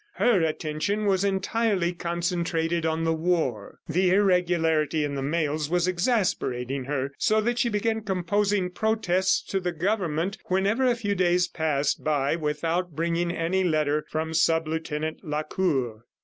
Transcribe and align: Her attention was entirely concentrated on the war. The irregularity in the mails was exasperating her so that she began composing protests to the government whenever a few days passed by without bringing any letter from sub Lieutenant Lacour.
Her 0.13 0.41
attention 0.41 1.05
was 1.05 1.23
entirely 1.23 1.93
concentrated 1.93 2.87
on 2.87 3.03
the 3.03 3.13
war. 3.13 3.77
The 3.87 4.09
irregularity 4.09 5.03
in 5.03 5.13
the 5.13 5.21
mails 5.21 5.69
was 5.69 5.87
exasperating 5.87 6.85
her 6.85 7.11
so 7.19 7.39
that 7.41 7.59
she 7.59 7.69
began 7.69 8.01
composing 8.01 8.71
protests 8.71 9.43
to 9.51 9.59
the 9.59 9.71
government 9.71 10.39
whenever 10.45 10.85
a 10.87 10.95
few 10.95 11.13
days 11.13 11.47
passed 11.47 12.03
by 12.03 12.35
without 12.35 12.95
bringing 12.95 13.31
any 13.31 13.63
letter 13.63 14.03
from 14.09 14.33
sub 14.33 14.67
Lieutenant 14.67 15.23
Lacour. 15.23 16.05